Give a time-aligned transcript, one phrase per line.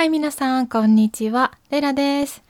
[0.00, 1.52] はい、皆さん、こんにちは。
[1.68, 2.42] レラです。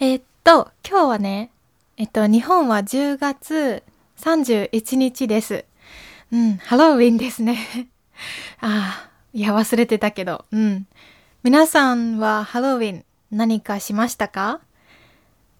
[0.00, 1.50] えーっと、今日はね、
[1.98, 3.82] えっと、日本は10月
[4.16, 5.66] 31日です。
[6.32, 7.90] うん、ハロウィンですね。
[8.58, 10.86] ああ、いや、忘れてたけど、うん。
[11.42, 14.62] 皆さんはハロウィン何かしましたか？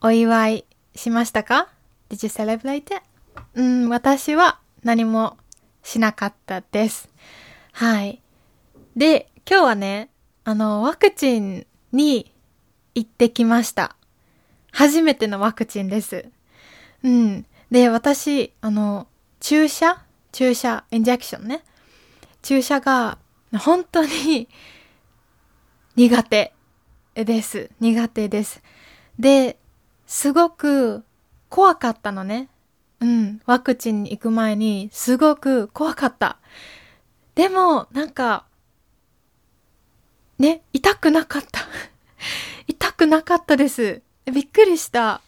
[0.00, 0.64] お祝い
[0.94, 1.68] しましたか
[2.08, 3.02] ?Did you celebrate it?
[3.52, 5.36] うん、私は何も
[5.82, 7.10] しなかったです。
[7.72, 8.22] はい。
[8.96, 10.08] で、今日はね、
[10.46, 12.30] あの、ワクチンに
[12.94, 13.96] 行ってきました。
[14.72, 16.26] 初めてのワクチンです。
[17.02, 17.46] うん。
[17.70, 19.06] で、私、あの、
[19.40, 20.04] 注射？
[20.32, 21.64] 注射、インジェクションね。
[22.42, 23.16] 注射が
[23.58, 24.48] 本当に
[25.96, 26.52] 苦手
[27.14, 27.70] です。
[27.80, 28.62] 苦手です。
[29.18, 29.58] で、
[30.06, 31.04] すごく
[31.48, 32.50] 怖かったのね。
[33.00, 33.40] うん。
[33.46, 36.38] ワクチンに行く前にすごく怖かった。
[37.34, 38.44] でも、なんか、
[40.38, 41.60] ね、痛くなかった。
[42.66, 44.02] 痛くなかったです。
[44.26, 45.20] びっくりした。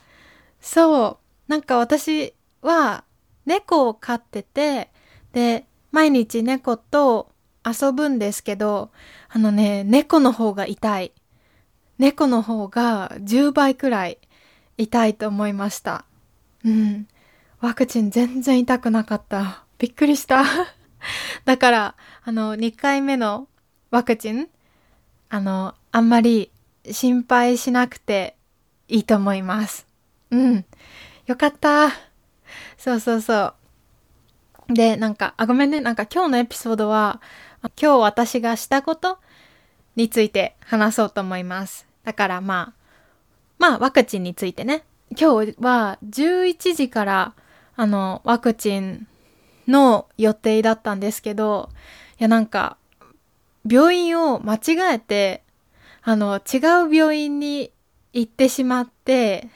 [0.60, 1.18] そう。
[1.48, 3.04] なんか私は
[3.44, 4.90] 猫を飼ってて、
[5.32, 7.30] で、毎日猫と
[7.64, 8.90] 遊ぶんですけど、
[9.28, 11.12] あのね、猫の方が痛い。
[11.98, 14.18] 猫の方が10倍くらい
[14.76, 16.04] 痛いと思いました。
[16.64, 17.08] うん。
[17.60, 19.64] ワクチン全然痛くなかった。
[19.78, 20.44] びっくりした。
[21.44, 23.48] だから、あの、2回目の
[23.90, 24.48] ワクチン、
[25.28, 26.50] あの、あんまり
[26.90, 28.36] 心配しなくて
[28.88, 29.86] いいと思います。
[30.30, 30.64] うん。
[31.26, 31.90] よかった。
[32.78, 33.54] そうそうそ
[34.68, 34.74] う。
[34.74, 35.80] で、なんか、あ、ごめんね。
[35.80, 37.20] なんか今日のエピソードは、
[37.80, 39.18] 今日私がしたこと
[39.96, 41.86] について話そうと思います。
[42.04, 42.86] だからまあ、
[43.58, 44.84] まあワクチンについてね。
[45.10, 47.34] 今日は11時から
[47.76, 49.06] あのワクチン
[49.66, 51.70] の予定だったんですけど、
[52.18, 52.76] いやなんか
[53.68, 55.42] 病院を間違えて、
[56.02, 57.72] あの違う病院に
[58.12, 59.48] 行ってしまって、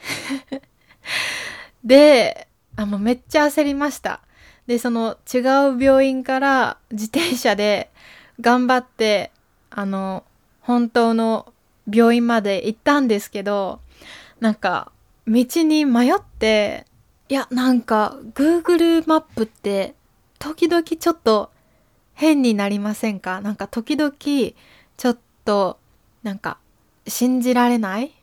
[1.83, 4.21] で、あのめっちゃ焦りました。
[4.67, 7.91] で、その違う病院から自転車で
[8.39, 9.31] 頑張って、
[9.69, 10.23] あの、
[10.61, 11.53] 本当の
[11.91, 13.79] 病院まで行ったんですけど、
[14.39, 14.91] なんか、
[15.27, 16.85] 道に迷って、
[17.29, 19.95] いや、なんか、Google マップって、
[20.39, 21.50] 時々ちょっと
[22.21, 23.41] 変になりませんか？
[23.41, 25.79] なんか時々、ちょっと、
[26.21, 26.59] なんか、
[27.07, 28.13] 信じられない？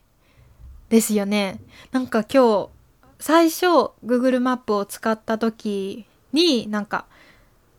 [0.88, 1.58] ですよね。
[1.90, 2.68] なんか今日、
[3.18, 3.66] 最初、
[4.06, 7.06] Google マップを使った時に、なんか、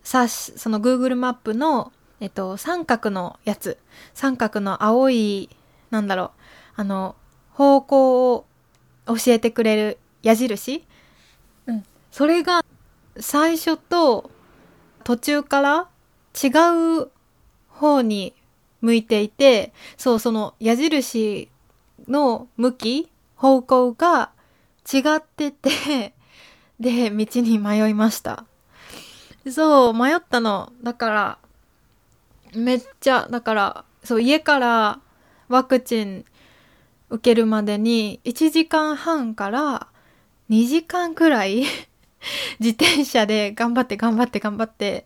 [0.03, 3.77] さし、その Google マップの、えっと、三角のやつ、
[4.13, 5.49] 三角の青い、
[5.89, 6.31] なんだろう、
[6.75, 7.15] あの、
[7.53, 8.45] 方向を
[9.07, 10.83] 教えてくれる矢印？
[11.67, 11.85] うん。
[12.11, 12.65] それが、
[13.17, 14.29] 最初と
[15.05, 15.87] 途中から
[16.41, 17.11] 違う
[17.67, 18.33] 方に
[18.81, 21.49] 向いていて、そう、その矢印
[22.07, 24.31] の向き、方向が
[24.91, 26.13] 違ってて、
[26.79, 28.45] で、道に迷いました。
[29.49, 30.71] そう、迷ったの。
[30.83, 31.37] だから、
[32.53, 34.99] めっちゃ、だから、そう、家から
[35.49, 36.25] ワクチン
[37.09, 39.87] 受けるまでに1時間半から
[40.49, 41.65] 2時間くらい
[42.59, 45.05] 自転車で頑張って頑張って頑張って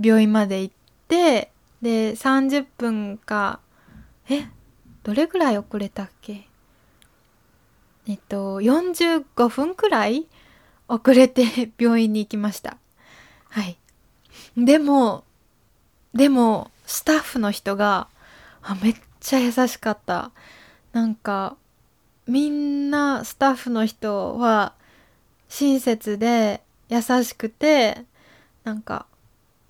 [0.00, 0.74] 病院まで行っ
[1.08, 1.50] て、
[1.82, 3.60] で、30分か、
[4.28, 4.48] え、
[5.02, 6.48] どれくらい遅れたっけ？
[8.06, 10.26] えっと、45分くらい
[10.88, 12.76] 遅れて 病院に行きました。
[13.50, 13.78] はい。
[14.56, 15.24] でも、
[16.12, 18.08] でも、スタッフの人が、
[18.62, 20.32] あ、めっちゃ優しかった。
[20.92, 21.56] なんか、
[22.26, 24.74] みんな、スタッフの人は、
[25.48, 28.04] 親切で、優しくて、
[28.64, 29.06] なんか、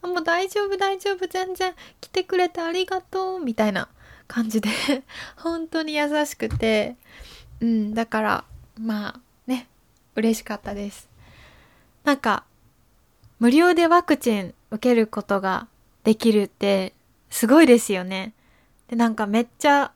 [0.05, 3.89] あもう大丈夫大丈夫、全然来てくれてありがとう、みたいな
[4.29, 4.69] 感じで、
[5.37, 6.97] 本当に優しくて、
[7.61, 8.45] うん、だから、
[8.79, 9.67] まあ、ね、
[10.15, 11.09] 嬉しかったです。
[12.05, 12.45] なんか、
[13.39, 15.69] 無料でワクチン受けることが
[16.03, 16.95] できるって
[17.31, 18.33] すごいですよね。
[18.89, 19.93] で、なんかめっちゃ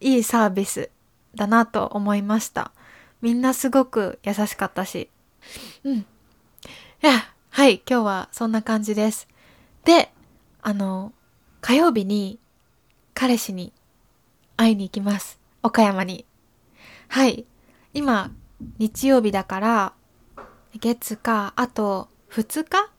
[0.00, 0.90] いいサービス
[1.34, 2.72] だなと思いました。
[3.20, 5.10] みんなすごく優しかったし。
[5.84, 5.96] うん。
[5.98, 6.04] い
[7.00, 9.28] や、はい、今日はそんな感じです。
[9.88, 10.12] で、
[10.60, 11.14] あの、
[11.62, 12.38] 火曜日に
[13.14, 13.72] 彼氏に
[14.54, 15.40] 会いに行きます。
[15.62, 16.26] 岡山に。
[17.08, 17.46] はい。
[17.94, 18.30] 今、
[18.78, 19.92] 日曜日だから、
[20.78, 22.90] 月か、あと2日？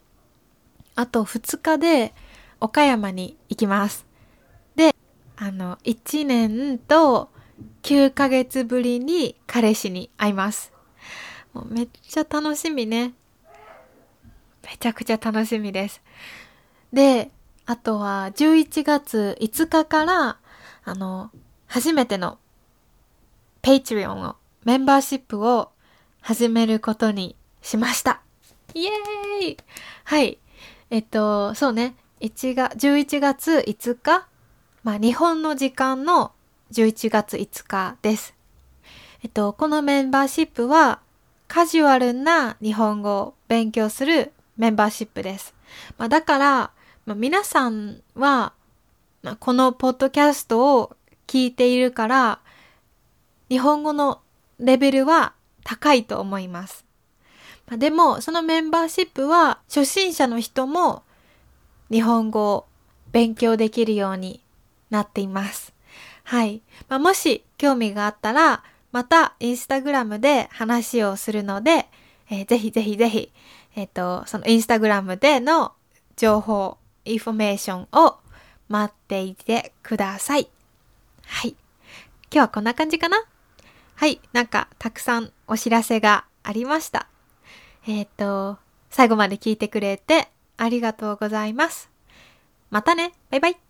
[0.95, 2.15] あと2日で
[2.59, 4.07] 岡山に行きます。
[4.75, 4.95] で、
[5.37, 7.29] あの、1年と
[7.83, 10.73] 9ヶ月ぶりに彼氏に会います。
[11.53, 13.13] もうめっちゃ楽しみね。
[14.63, 16.01] めちゃくちゃ楽しみです。
[16.93, 17.31] で、
[17.65, 20.37] あとは11月5日から、
[20.83, 21.29] あの、
[21.67, 22.39] 初めての
[23.61, 25.69] Patreon を、メンバーシップを
[26.21, 28.21] 始めることにしました。
[28.73, 29.57] イエーイ
[30.03, 30.37] はい。
[30.89, 31.95] えっと、そうね。
[32.21, 34.27] 1月、11月5日
[34.83, 36.31] まあ、日本の時間の
[36.71, 38.33] 11月5日です。
[39.23, 40.99] えっと、このメンバーシップは、
[41.47, 45.53] カジュアルな日本語を勉強するメンバーシップです。
[45.97, 46.71] まあ、だから、
[47.09, 48.53] まあ、皆さんは、
[49.23, 50.95] まあ、このポッドキャストを
[51.25, 52.39] 聞いているから、
[53.49, 54.21] 日本語の
[54.59, 55.33] レベルは
[55.63, 56.85] 高いと思います。
[57.65, 61.01] まあ、でも、そのメンバーシップは初心者の人も
[61.89, 62.67] 日本語を
[63.11, 64.43] 勉強できるように
[64.91, 65.73] なっています。
[66.25, 66.61] はい。
[66.89, 71.87] まあ、もし興味があったら、またインスタグラムで話をするので、
[72.29, 73.31] えー、ぜひぜひぜひ、
[73.75, 75.71] えっ、ー、と、そのインスタグラムでの
[76.15, 78.17] 情報、インフォメーションを
[78.67, 80.49] 待っていてください。
[81.25, 81.51] はい。
[81.51, 81.57] 今
[82.31, 83.17] 日はこんな感じかな？
[83.95, 84.21] はい。
[84.33, 87.07] なんか、たくさんお知らせがありました。
[87.87, 88.59] えっ、ー、と、
[88.89, 91.89] 最後まで聞いてくれてありがとうございます。
[92.69, 93.68] またねバイバイ